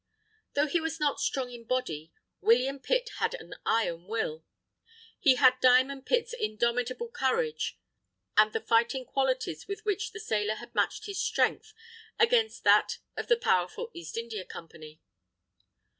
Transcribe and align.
Though 0.55 0.65
he 0.65 0.81
was 0.81 0.99
not 0.99 1.19
strong 1.19 1.51
in 1.51 1.63
body, 1.63 2.11
William 2.39 2.79
Pitt 2.79 3.11
had 3.19 3.35
an 3.35 3.53
iron 3.67 4.05
will. 4.07 4.43
He 5.19 5.35
had 5.35 5.59
"Diamond 5.59 6.07
Pitt's" 6.07 6.33
indomitable 6.33 7.07
courage 7.11 7.77
and 8.35 8.51
the 8.51 8.61
fighting 8.61 9.05
qualities 9.05 9.67
with 9.67 9.85
which 9.85 10.11
the 10.11 10.19
sailor 10.19 10.55
had 10.55 10.73
matched 10.73 11.05
his 11.05 11.21
strength 11.21 11.75
against 12.17 12.63
that 12.63 12.97
of 13.15 13.27
the 13.27 13.37
powerful 13.37 13.91
East 13.93 14.17
India 14.17 14.43
Company. 14.43 14.99